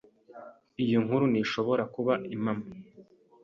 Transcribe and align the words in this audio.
Iyo 0.83 0.97
nkuru 1.05 1.25
ntishobora 1.31 1.83
kuba 1.93 2.13
impamo. 2.35 2.67